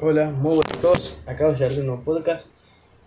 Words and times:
Hola, 0.00 0.30
muy 0.30 0.56
buenos 0.56 0.66
a 0.76 0.80
todos. 0.80 1.18
Acabo 1.24 1.52
de 1.52 1.68
de 1.68 1.80
un 1.80 1.86
nuevo 1.86 2.02
podcast. 2.02 2.50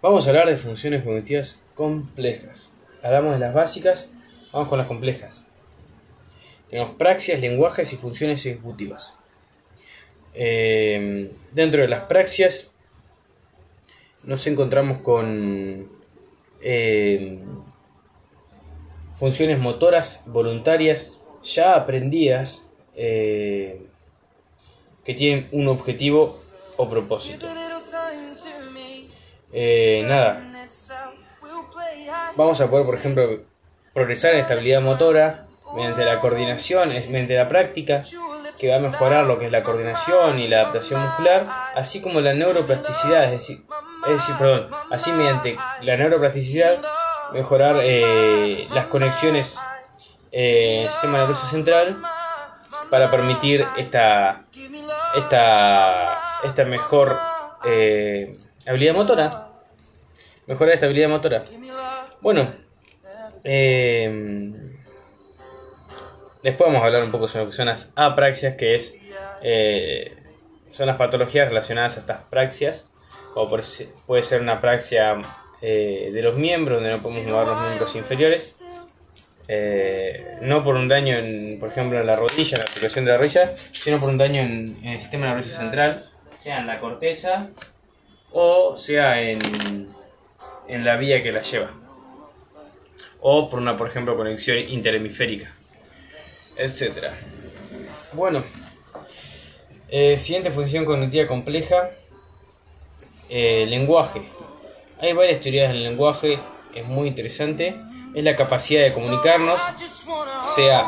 Vamos 0.02 0.26
a 0.26 0.30
hablar 0.30 0.48
de 0.48 0.56
funciones 0.56 1.04
cognitivas 1.04 1.62
complejas. 1.76 2.72
Hablamos 3.04 3.34
de 3.34 3.40
las 3.40 3.54
básicas, 3.54 4.14
vamos 4.54 4.70
con 4.70 4.78
las 4.78 4.88
complejas. 4.88 5.48
Tenemos 6.70 6.94
praxias, 6.94 7.42
lenguajes 7.42 7.92
y 7.92 7.98
funciones 7.98 8.46
ejecutivas. 8.46 9.18
Eh, 10.34 11.30
dentro 11.52 11.82
de 11.82 11.90
las 11.90 12.06
praxias 12.06 12.72
nos 14.24 14.48
encontramos 14.48 15.00
con 15.00 15.90
eh, 16.62 17.38
funciones 19.16 19.60
motoras 19.60 20.24
voluntarias 20.26 21.20
ya 21.44 21.76
aprendidas 21.76 22.66
eh, 22.96 23.82
que 25.04 25.14
tienen 25.14 25.50
un 25.52 25.68
objetivo 25.68 26.47
o 26.78 26.90
propósito. 26.90 27.48
Eh, 29.52 30.04
nada, 30.06 30.42
vamos 32.36 32.62
a 32.62 32.70
poder, 32.70 32.86
por 32.86 32.96
ejemplo, 32.96 33.24
progresar 33.94 34.34
en 34.34 34.42
estabilidad 34.42 34.82
motora 34.82 35.48
mediante 35.76 36.06
la 36.06 36.20
coordinación, 36.20 36.92
es 36.92 37.10
mediante 37.10 37.36
la 37.36 37.50
práctica, 37.50 38.04
que 38.58 38.70
va 38.70 38.78
a 38.78 38.80
mejorar 38.80 39.26
lo 39.26 39.38
que 39.38 39.46
es 39.46 39.52
la 39.52 39.64
coordinación 39.64 40.40
y 40.40 40.48
la 40.48 40.62
adaptación 40.62 41.02
muscular, 41.02 41.48
así 41.76 42.02
como 42.02 42.22
la 42.22 42.34
neuroplasticidad, 42.34 43.26
es 43.26 43.32
decir, 43.32 43.64
es 44.06 44.14
decir 44.14 44.36
perdón, 44.38 44.70
así 44.92 45.12
mediante 45.12 45.58
la 45.82 45.98
neuroplasticidad 45.98 46.82
mejorar 47.34 47.78
eh, 47.82 48.68
las 48.72 48.88
conexiones 48.88 49.60
eh, 50.32 50.78
en 50.80 50.84
el 50.86 50.92
sistema 50.92 51.18
nervioso 51.18 51.46
central 51.46 52.02
para 52.90 53.12
permitir 53.12 53.66
esta 53.78 54.46
esta 55.16 56.27
esta 56.44 56.66
mejor 56.66 57.18
eh, 57.66 58.34
habilidad 58.66 58.94
motora. 58.94 59.30
Mejorar 60.46 60.74
esta 60.74 60.86
habilidad 60.86 61.10
motora. 61.10 61.46
Bueno 62.22 62.68
eh, 63.44 64.52
después 66.44 66.68
vamos 66.68 66.82
a 66.82 66.88
hablar 66.88 67.04
un 67.04 67.12
poco 67.12 67.28
sobre 67.28 67.46
lo 67.46 67.52
que 67.52 67.56
son 67.56 67.68
las 67.68 67.92
apraxias 67.96 68.56
que 68.56 68.76
es 68.76 68.98
eh, 69.42 70.18
son 70.70 70.88
las 70.88 70.98
patologías 70.98 71.48
relacionadas 71.48 71.98
a 71.98 72.00
estas 72.02 72.24
praxias 72.26 72.90
por, 73.46 73.62
puede 74.08 74.24
ser 74.24 74.42
una 74.42 74.60
praxia 74.60 75.18
eh, 75.62 76.10
de 76.12 76.22
los 76.22 76.36
miembros, 76.36 76.78
donde 76.78 76.92
no 76.92 77.00
podemos 77.00 77.26
mover 77.26 77.48
los 77.48 77.62
miembros 77.62 77.96
inferiores. 77.96 78.58
Eh, 79.48 80.40
no 80.42 80.64
por 80.64 80.76
un 80.76 80.88
daño, 80.88 81.16
en, 81.16 81.60
por 81.60 81.70
ejemplo, 81.70 82.00
en 82.00 82.08
la 82.08 82.16
rodilla, 82.16 82.56
en 82.56 82.58
la 82.58 82.64
articulación 82.64 83.06
de 83.06 83.12
la 83.12 83.18
rodilla, 83.18 83.56
sino 83.72 84.00
por 84.00 84.10
un 84.10 84.18
daño 84.18 84.42
en, 84.42 84.78
en 84.82 84.94
el 84.94 85.02
sistema 85.02 85.28
nervioso 85.28 85.56
central, 85.56 86.04
sea 86.38 86.60
en 86.60 86.68
la 86.68 86.80
corteza 86.80 87.50
o 88.32 88.78
sea 88.78 89.22
en, 89.22 89.40
en 90.68 90.86
la 90.86 90.98
vía 90.98 91.24
que 91.24 91.32
la 91.32 91.42
lleva. 91.42 91.72
O 93.22 93.50
por 93.50 93.60
una, 93.60 93.78
por 93.78 93.88
ejemplo, 93.88 94.16
conexión 94.16 94.58
interhemisférica, 94.58 95.52
etc. 96.56 97.08
Bueno, 98.14 98.44
eh, 99.90 100.18
siguiente 100.18 100.52
función 100.52 100.86
cognitiva 100.86 101.28
compleja, 101.28 101.92
eh, 103.30 103.66
lenguaje. 103.68 104.22
Hay 105.00 105.14
varias 105.14 105.42
teorías 105.42 105.70
del 105.70 105.84
lenguaje, 105.84 106.40
es 106.74 106.86
muy 106.86 107.08
interesante. 107.08 107.76
Es 108.16 108.24
la 108.24 108.36
capacidad 108.36 108.84
de 108.84 108.94
comunicarnos, 108.94 109.60
sea 110.56 110.88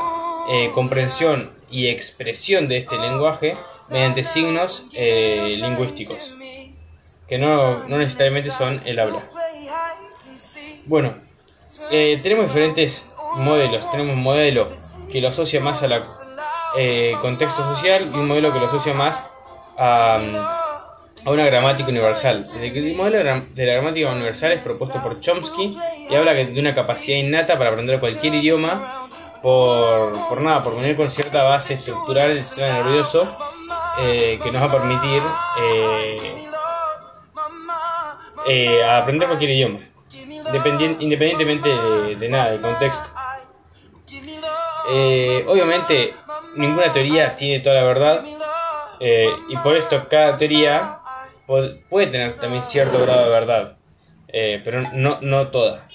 eh, 0.50 0.72
comprensión 0.73 1.52
y 1.70 1.88
expresión 1.88 2.67
de 2.67 2.77
este 2.77 2.97
lenguaje 2.97 3.53
mediante 3.90 4.23
signos 4.23 4.86
eh, 4.94 5.56
lingüísticos, 5.58 6.36
que 7.28 7.38
no, 7.38 7.88
no, 7.88 7.98
necesariamente 7.98 8.52
son 8.52 8.82
el 8.86 9.00
habla. 9.00 9.23
Bueno, 10.86 11.14
eh, 11.92 12.20
tenemos 12.22 12.48
diferentes 12.48 13.14
modelos. 13.36 13.89
Tenemos 13.92 14.14
un 14.14 14.23
modelo 14.23 14.70
que 15.11 15.22
lo 15.22 15.30
asocia 15.30 15.61
más 15.61 15.83
al 15.83 16.04
contexto 17.22 17.64
social 17.64 18.10
y 18.14 18.17
un 18.17 18.27
modelo 18.27 18.54
que 18.54 18.60
lo 18.60 18.67
asocia 18.67 18.94
más 18.94 19.26
a 19.77 20.66
a 21.26 21.32
una 21.32 21.45
gramática 21.45 21.89
universal. 21.89 22.45
El 22.61 22.95
modelo 22.95 23.17
de 23.17 23.66
la 23.66 23.73
gramática 23.73 24.10
universal 24.10 24.54
es 24.54 24.61
propuesto 24.61 25.02
por 25.02 25.20
Chomsky 25.20 25.77
y 26.10 26.16
habla 26.16 26.33
de 26.33 26.60
una 26.60 26.73
capacidad 26.73 27.17
innata 27.17 27.58
para 27.58 27.71
aprender 27.71 28.00
cualquier 28.00 28.36
idioma 28.36 29.08
por, 29.42 30.14
por 30.27 30.42
nada, 30.42 30.64
por 30.64 30.76
venir 30.76 30.95
con 30.95 31.10
cierta 31.10 31.44
base 31.44 31.76
estructural 31.76 32.36
del 32.36 32.44
sistema 32.44 32.83
nervioso 32.83 33.27
eh, 33.98 34.39
que 34.42 34.52
nos 34.52 34.61
va 34.61 34.66
a 34.67 34.72
permitir 34.72 35.22
eh, 35.60 36.17
eh, 38.48 38.83
aprender 38.83 39.27
cualquier 39.27 39.52
idioma, 39.52 39.80
independientemente 41.00 41.70
de, 41.70 42.30
nada, 42.30 42.52
del 42.52 42.61
contexto. 42.61 43.10
obviamente, 45.48 46.14
ninguna 46.55 46.92
teoría 46.92 47.36
tiene 47.36 47.60
toda 47.60 47.76
la 47.76 47.83
verdad. 47.83 48.26
y 49.50 49.58
por 49.58 49.76
esto 49.76 50.08
cada 50.10 50.38
teoría 50.38 51.00
puede 51.89 52.08
tener 52.08 52.33
también 52.33 52.64
cierto 52.64 53.02
grado 53.02 53.23
de 53.23 53.30
verdad, 53.30 53.77
eh, 54.32 54.61
pero 54.64 54.83
no, 54.94 55.17
no 55.21 55.48
toda. 55.48 55.89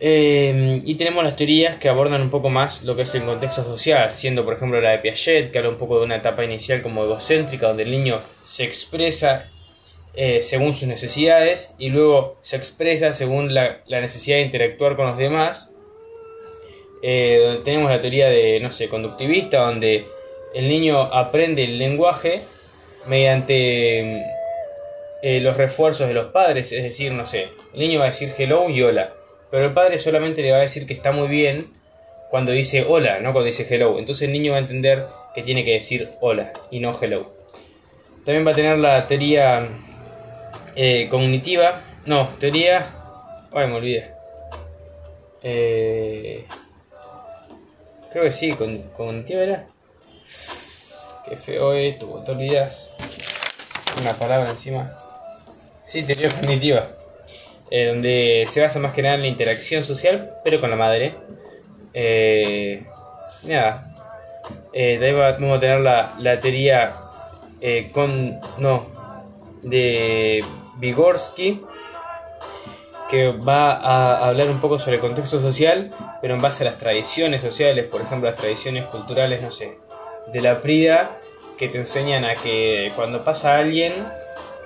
Eh, 0.00 0.80
y 0.84 0.94
tenemos 0.94 1.24
las 1.24 1.36
teorías 1.36 1.76
que 1.76 1.88
abordan 1.88 2.22
un 2.22 2.30
poco 2.30 2.50
más 2.50 2.84
lo 2.84 2.94
que 2.94 3.02
es 3.02 3.14
el 3.14 3.24
contexto 3.24 3.64
social, 3.64 4.12
siendo 4.12 4.44
por 4.44 4.54
ejemplo 4.54 4.80
la 4.80 4.90
de 4.90 4.98
Piaget, 4.98 5.50
que 5.50 5.58
habla 5.58 5.70
un 5.70 5.78
poco 5.78 5.98
de 5.98 6.04
una 6.04 6.16
etapa 6.16 6.44
inicial 6.44 6.82
como 6.82 7.04
egocéntrica, 7.04 7.68
donde 7.68 7.82
el 7.82 7.90
niño 7.90 8.20
se 8.44 8.64
expresa 8.64 9.50
eh, 10.14 10.40
según 10.40 10.72
sus 10.72 10.86
necesidades 10.88 11.74
y 11.78 11.90
luego 11.90 12.36
se 12.42 12.56
expresa 12.56 13.12
según 13.12 13.54
la, 13.54 13.82
la 13.86 14.00
necesidad 14.00 14.36
de 14.36 14.42
interactuar 14.42 14.96
con 14.96 15.06
los 15.06 15.18
demás. 15.18 15.74
donde 17.02 17.60
tenemos 17.64 17.90
la 17.90 18.00
teoría 18.00 18.28
de, 18.28 18.60
no 18.60 18.70
sé, 18.70 18.88
conductivista, 18.88 19.58
donde 19.58 20.06
el 20.54 20.68
niño 20.68 21.02
aprende 21.02 21.64
el 21.64 21.78
lenguaje 21.78 22.42
mediante 23.06 24.22
eh, 25.22 25.40
los 25.40 25.56
refuerzos 25.56 26.06
de 26.06 26.14
los 26.14 26.26
padres, 26.26 26.70
es 26.72 26.82
decir, 26.82 27.12
no 27.12 27.26
sé, 27.26 27.48
el 27.74 27.80
niño 27.80 28.00
va 28.00 28.06
a 28.06 28.08
decir 28.08 28.32
hello 28.36 28.68
y 28.68 28.82
hola, 28.82 29.12
pero 29.50 29.66
el 29.66 29.72
padre 29.72 29.98
solamente 29.98 30.42
le 30.42 30.52
va 30.52 30.58
a 30.58 30.62
decir 30.62 30.86
que 30.86 30.92
está 30.94 31.12
muy 31.12 31.28
bien 31.28 31.72
cuando 32.30 32.52
dice 32.52 32.84
hola, 32.86 33.20
no 33.20 33.32
cuando 33.32 33.46
dice 33.46 33.66
hello. 33.68 33.98
Entonces 33.98 34.28
el 34.28 34.32
niño 34.32 34.52
va 34.52 34.58
a 34.58 34.60
entender 34.60 35.06
que 35.34 35.42
tiene 35.42 35.64
que 35.64 35.72
decir 35.72 36.10
hola 36.20 36.52
y 36.70 36.80
no 36.80 36.96
hello. 37.00 37.32
También 38.24 38.46
va 38.46 38.50
a 38.50 38.54
tener 38.54 38.78
la 38.78 39.06
teoría 39.06 39.68
eh, 40.76 41.08
cognitiva, 41.10 41.80
no, 42.04 42.28
teoría, 42.38 42.86
ay 43.52 43.66
me 43.68 43.74
olvidé. 43.74 44.10
Eh, 45.42 46.44
creo 48.10 48.24
que 48.24 48.32
sí, 48.32 48.54
cognitiva 48.94 49.42
era. 49.42 49.66
Qué 51.28 51.36
feo 51.36 51.72
esto, 51.72 52.22
te 52.24 52.32
olvidas. 52.32 52.94
Una 54.00 54.12
palabra 54.12 54.50
encima. 54.50 54.94
Sí, 55.86 56.02
teoría 56.02 56.28
cognitiva. 56.30 56.97
Eh, 57.70 57.86
donde 57.86 58.46
se 58.48 58.62
basa 58.62 58.78
más 58.78 58.92
que 58.92 59.02
nada 59.02 59.16
en 59.16 59.22
la 59.22 59.28
interacción 59.28 59.84
social, 59.84 60.34
pero 60.44 60.60
con 60.60 60.70
la 60.70 60.76
madre. 60.76 61.14
Eh, 61.92 62.82
nada. 63.44 63.94
Eh, 64.72 64.98
de 64.98 65.06
ahí 65.06 65.12
vamos 65.12 65.58
a 65.58 65.60
tener 65.60 65.80
la, 65.80 66.14
la 66.18 66.40
teoría 66.40 66.96
eh, 67.60 67.90
con. 67.92 68.40
No. 68.58 68.86
De 69.62 70.44
Vygotsky. 70.78 71.62
Que 73.10 73.32
va 73.32 73.72
a 73.72 74.28
hablar 74.28 74.50
un 74.50 74.60
poco 74.60 74.78
sobre 74.78 74.96
el 74.96 75.00
contexto 75.00 75.40
social, 75.40 75.94
pero 76.20 76.34
en 76.34 76.42
base 76.42 76.62
a 76.62 76.66
las 76.66 76.76
tradiciones 76.76 77.40
sociales, 77.40 77.86
por 77.86 78.02
ejemplo, 78.02 78.28
las 78.28 78.38
tradiciones 78.38 78.84
culturales, 78.84 79.40
no 79.40 79.50
sé, 79.50 79.78
de 80.30 80.42
la 80.42 80.60
Prida 80.60 81.18
que 81.58 81.68
te 81.68 81.78
enseñan 81.78 82.24
a 82.24 82.36
que 82.36 82.92
cuando 82.96 83.24
pasa 83.24 83.56
alguien, 83.56 84.06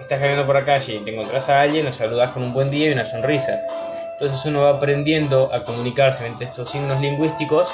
estás 0.02 0.19
caminando 0.19 0.46
por 0.46 0.56
la 0.56 0.64
calle 0.64 0.94
y 0.94 0.99
te 1.00 1.12
encontrás 1.12 1.49
a 1.49 1.60
alguien, 1.60 1.84
lo 1.84 1.93
saludas 1.93 2.31
con 2.32 2.43
un 2.43 2.52
buen 2.52 2.70
día 2.70 2.88
y 2.88 2.93
una 2.93 3.04
sonrisa. 3.04 3.62
Entonces 4.12 4.44
uno 4.46 4.62
va 4.62 4.70
aprendiendo 4.70 5.50
a 5.52 5.64
comunicarse 5.64 6.26
entre 6.26 6.46
estos 6.46 6.70
signos 6.70 7.00
lingüísticos 7.00 7.69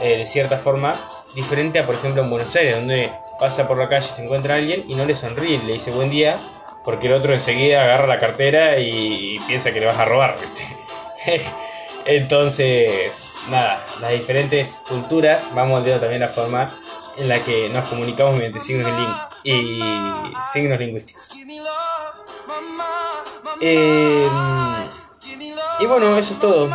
eh, 0.00 0.18
de 0.18 0.26
cierta 0.26 0.58
forma, 0.58 0.94
diferente 1.34 1.78
a 1.78 1.86
por 1.86 1.94
ejemplo 1.94 2.22
en 2.22 2.28
Buenos 2.28 2.54
Aires, 2.54 2.76
donde 2.76 3.10
pasa 3.40 3.66
por 3.66 3.78
la 3.78 3.88
calle, 3.88 4.06
se 4.06 4.22
encuentra 4.22 4.54
a 4.54 4.58
alguien 4.58 4.84
y 4.88 4.94
no 4.94 5.06
le 5.06 5.14
sonríe, 5.14 5.58
le 5.64 5.74
dice 5.74 5.90
buen 5.90 6.10
día, 6.10 6.36
porque 6.84 7.06
el 7.06 7.14
otro 7.14 7.32
enseguida 7.32 7.82
agarra 7.82 8.06
la 8.06 8.20
cartera 8.20 8.78
y, 8.78 9.40
piensa 9.46 9.72
que 9.72 9.80
le 9.80 9.86
vas 9.86 9.98
a 9.98 10.04
robar. 10.04 10.36
Entonces, 12.04 13.32
nada, 13.50 13.82
las 14.00 14.10
diferentes 14.12 14.78
culturas 14.86 15.52
van 15.54 15.68
moldeando 15.68 16.02
también 16.02 16.20
la 16.20 16.28
forma 16.28 16.72
en 17.16 17.28
la 17.28 17.38
que 17.38 17.68
nos 17.70 17.88
comunicamos 17.88 18.36
mediante 18.36 18.60
signos, 18.60 18.92
y 19.42 19.80
signos 20.52 20.78
lingüísticos. 20.78 21.30
Eh, 23.60 24.28
y 25.80 25.86
bueno, 25.86 26.16
eso 26.16 26.34
es 26.34 26.40
todo. 26.40 26.70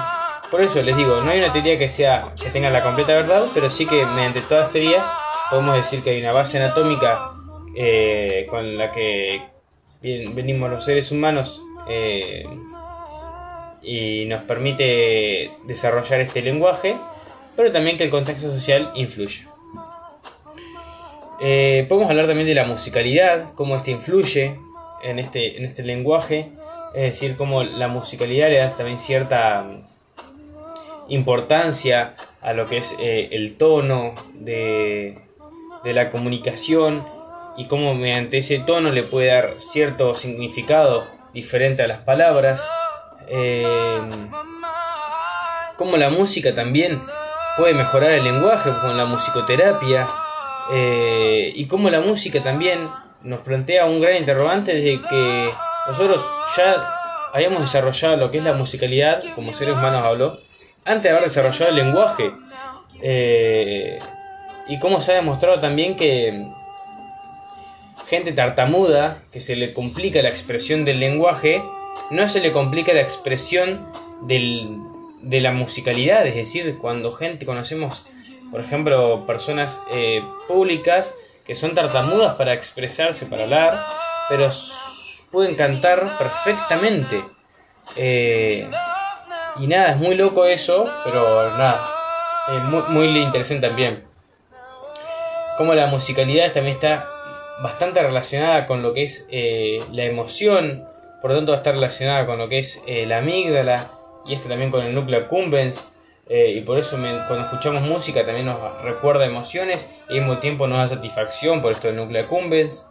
Por 0.50 0.62
eso 0.62 0.82
les 0.82 0.98
digo, 0.98 1.22
no 1.22 1.32
hay 1.32 1.40
una 1.40 1.54
teoría 1.54 1.78
que 1.78 1.90
sea 1.90 2.34
que 2.42 2.50
tenga 2.50 2.70
la 2.70 2.84
completa 2.84 3.14
verdad, 3.14 3.48
pero 3.54 3.70
sí 3.70 3.86
que 3.86 4.06
mediante 4.06 4.42
todas 4.42 4.66
las 4.66 4.74
teorías 4.74 5.06
podemos 5.50 5.76
decir 5.76 6.04
que 6.04 6.12
hay 6.12 6.20
una 6.20 6.34
base 6.34 6.62
anatómica 6.62 7.32
eh, 7.76 8.48
con 8.50 8.78
la 8.78 8.92
que 8.92 9.42
venimos 10.02 10.70
los 10.70 10.84
seres 10.84 11.12
humanos 11.12 11.62
eh, 11.88 12.46
y 13.82 14.26
nos 14.26 14.44
permite 14.44 15.52
desarrollar 15.66 16.22
este 16.22 16.42
lenguaje, 16.42 16.98
pero 17.56 17.72
también 17.72 17.98
que 17.98 18.04
el 18.04 18.10
contexto 18.10 18.52
social 18.52 18.92
influye. 18.96 19.48
Eh, 21.40 21.86
podemos 21.90 22.10
hablar 22.10 22.28
también 22.28 22.48
de 22.48 22.56
la 22.56 22.66
musicalidad, 22.66 23.54
cómo 23.56 23.76
este 23.76 23.92
influye 23.92 24.60
en 25.04 25.20
este, 25.20 25.58
en 25.58 25.66
este 25.66 25.84
lenguaje, 25.84 26.50
es 26.94 27.04
decir, 27.04 27.38
cómo 27.38 27.64
la 27.64 27.88
musicalidad 27.88 28.50
le 28.50 28.58
da 28.58 28.70
también 28.70 29.00
cierta 29.00 29.66
importancia 31.08 32.16
a 32.42 32.54
lo 32.54 32.68
que 32.68 32.78
es 32.78 32.96
eh, 33.00 33.30
el 33.32 33.58
tono 33.58 34.14
de, 34.34 35.18
de 35.84 35.94
la 35.94 36.10
comunicación 36.10 37.06
y 37.58 37.66
cómo 37.66 37.94
mediante 37.94 38.38
ese 38.38 38.60
tono 38.60 38.92
le 38.92 39.04
puede 39.04 39.28
dar 39.28 39.56
cierto 39.58 40.16
significado 40.16 41.06
diferente 41.34 41.84
a 41.84 41.88
las 41.88 42.00
palabras. 42.00 42.68
Eh, 43.28 44.00
cómo 45.78 45.98
la 45.98 46.10
música 46.10 46.54
también 46.54 47.02
puede 47.58 47.74
mejorar 47.74 48.12
el 48.12 48.24
lenguaje 48.24 48.70
con 48.82 48.98
la 48.98 49.06
musicoterapia. 49.06 50.08
Eh, 50.74 51.52
y 51.56 51.66
cómo 51.66 51.90
la 51.90 52.00
música 52.00 52.42
también 52.42 52.90
nos 53.24 53.42
plantea 53.42 53.86
un 53.86 54.02
gran 54.02 54.18
interrogante 54.18 54.74
de 54.74 55.00
que 55.10 55.50
nosotros 55.88 56.26
ya 56.58 56.76
habíamos 57.34 57.62
desarrollado 57.62 58.18
lo 58.18 58.32
que 58.32 58.40
es 58.40 58.44
la 58.44 58.54
musicalidad, 58.54 59.24
como 59.36 59.54
seres 59.54 59.76
humanos 59.76 60.06
habló, 60.06 60.40
antes 60.86 61.04
de 61.04 61.10
haber 61.10 61.24
desarrollado 61.24 61.70
el 61.70 61.76
lenguaje. 61.76 62.32
Eh, 63.02 64.00
y 64.68 64.80
cómo 64.80 65.02
se 65.02 65.14
ha 65.14 65.16
demostrado 65.16 65.60
también 65.60 65.96
que 65.96 66.46
gente 68.08 68.34
tartamuda, 68.34 69.24
que 69.32 69.40
se 69.40 69.56
le 69.56 69.74
complica 69.74 70.22
la 70.22 70.30
expresión 70.30 70.86
del 70.86 71.00
lenguaje, 71.00 71.64
no 72.10 72.28
se 72.28 72.42
le 72.42 72.52
complica 72.52 72.94
la 72.94 73.02
expresión 73.02 73.88
de 74.22 75.42
la 75.42 75.52
musicalidad. 75.52 76.28
Es 76.28 76.36
decir, 76.36 76.78
cuando 76.78 77.12
gente 77.14 77.46
conocemos, 77.46 78.06
por 78.52 78.62
ejemplo, 78.62 79.26
personas 79.26 79.82
eh, 79.94 80.22
públicas 80.48 81.16
que 81.52 81.56
son 81.58 81.76
tartamudas 81.76 82.36
para 82.36 82.54
expresarse, 82.54 83.26
para 83.26 83.44
hablar, 83.44 83.86
pero 84.30 84.48
pueden 85.32 85.56
cantar 85.56 86.18
perfectamente. 86.18 87.26
Eh, 87.98 88.72
y 89.58 89.68
nada, 89.68 89.92
es 89.92 89.98
muy 89.98 90.16
loco 90.16 90.46
eso, 90.46 90.90
pero 91.04 91.58
nada, 91.58 91.84
es 92.56 92.64
muy, 92.64 92.84
muy 92.84 93.20
interesante 93.20 93.68
también. 93.68 94.06
Como 95.58 95.74
la 95.74 95.88
musicalidad 95.88 96.54
también 96.54 96.76
está 96.76 97.06
bastante 97.62 98.02
relacionada 98.02 98.66
con 98.66 98.82
lo 98.82 98.94
que 98.94 99.04
es 99.04 99.28
eh, 99.30 99.84
la 99.92 100.06
emoción, 100.06 100.88
por 101.22 101.32
lo 101.32 101.36
tanto 101.36 101.52
va 101.52 101.58
a 101.58 101.60
estar 101.60 101.74
relacionada 101.74 102.26
con 102.28 102.38
lo 102.38 102.48
que 102.48 102.60
es 102.60 102.82
eh, 102.88 103.06
la 103.06 103.18
amígdala 103.18 103.92
y 104.26 104.36
esto 104.36 104.48
también 104.48 104.72
con 104.72 104.86
el 104.86 104.96
núcleo 104.96 105.20
accumbens. 105.20 105.92
Eh, 106.34 106.54
y 106.56 106.62
por 106.62 106.80
eso 106.80 106.96
cuando 106.96 107.42
escuchamos 107.42 107.82
música 107.82 108.26
también 108.26 108.46
nos 108.46 108.82
recuerda 108.84 109.26
emociones 109.26 109.90
y 110.08 110.14
al 110.14 110.20
mismo 110.20 110.38
tiempo 110.38 110.66
nos 110.66 110.78
da 110.78 110.88
satisfacción 110.96 111.62
por 111.62 111.74
esto 111.74 111.88
del 111.88 111.98
núcleo 111.98 112.24
accumbens. 112.24 112.88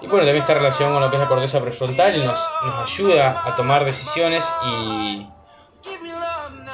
Y 0.00 0.06
bueno, 0.06 0.24
también 0.24 0.38
está 0.38 0.54
relacionado 0.54 0.94
con 0.94 1.02
lo 1.04 1.10
que 1.10 1.16
es 1.16 1.22
la 1.22 1.28
corteza 1.28 1.60
prefrontal 1.60 2.16
y 2.16 2.24
nos, 2.24 2.40
nos 2.64 2.74
ayuda 2.74 3.42
a 3.46 3.54
tomar 3.54 3.84
decisiones 3.84 4.44
y, 4.64 5.26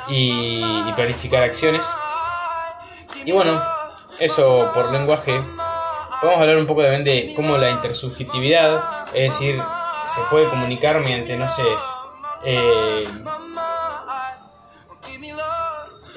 y, 0.09 0.93
planificar 0.95 1.43
acciones. 1.43 1.87
Y 3.25 3.33
bueno, 3.33 3.61
eso 4.21 4.71
por 4.73 4.93
lenguaje. 4.93 5.39
Podemos 6.21 6.41
hablar 6.41 6.57
un 6.57 6.67
poco 6.67 6.83
también 6.83 7.05
de 7.05 7.35
cómo 7.35 7.59
la 7.59 7.69
intersubjetividad, 7.71 9.07
es 9.13 9.33
decir, 9.33 9.63
se 10.07 10.21
puede 10.31 10.49
comunicar 10.49 11.01
mediante, 11.01 11.37
no 11.37 11.47
sé, 11.49 11.63
eh, 12.45 13.05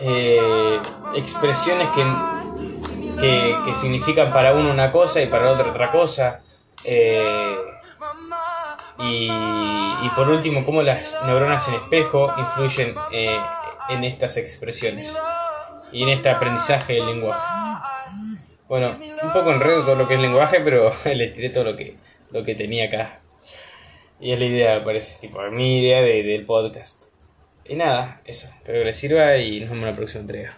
eh, 0.01 0.79
expresiones 1.15 1.89
que, 1.89 3.55
que, 3.65 3.75
significan 3.75 4.31
para 4.31 4.53
uno 4.53 4.71
una 4.71 4.91
cosa 4.91 5.21
y 5.21 5.27
para 5.27 5.51
otro 5.51 5.71
otra 5.71 5.91
cosa. 5.91 6.41
Eh, 6.83 7.55
y, 9.01 10.09
por 10.15 10.29
último, 10.29 10.65
cómo 10.65 10.81
las 10.81 11.17
neuronas 11.25 11.67
en 11.69 11.75
espejo 11.75 12.33
influyen 12.37 12.95
eh, 13.11 13.39
en 13.89 14.03
estas 14.03 14.37
expresiones 14.37 15.19
y 15.91 16.03
en 16.03 16.09
este 16.09 16.29
aprendizaje 16.29 16.93
del 16.93 17.05
lenguaje. 17.05 17.41
Bueno, 18.67 18.95
un 19.23 19.33
poco 19.33 19.51
enredo 19.51 19.83
todo 19.83 19.95
lo 19.95 20.07
que 20.07 20.15
es 20.15 20.19
lenguaje, 20.19 20.59
pero 20.61 20.91
le 21.05 21.27
tiré 21.27 21.49
todo 21.49 21.63
lo 21.63 21.75
que, 21.75 21.95
lo 22.31 22.43
que 22.43 22.55
tenía 22.55 22.85
acá. 22.85 23.19
Y 24.19 24.33
es 24.33 24.39
la 24.39 24.45
idea, 24.45 24.83
parece, 24.83 25.19
tipo, 25.19 25.41
mi 25.49 25.79
idea 25.79 26.01
del 26.01 26.45
podcast. 26.45 27.08
Y 27.69 27.75
nada, 27.75 28.19
eso. 28.25 28.48
Espero 28.48 28.80
que 28.80 28.86
les 28.86 28.98
sirva 28.98 29.38
y 29.38 29.60
nos 29.60 29.69
vemos 29.69 29.83
en 29.83 29.92
la 29.92 29.95
próxima 29.95 30.21
entrega. 30.21 30.57